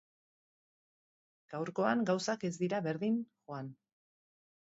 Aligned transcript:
Gaurkoan 1.53 2.01
gauzak 2.09 2.47
ez 2.51 2.51
dira 2.63 2.79
berdin 2.87 3.19
joan. 3.49 3.73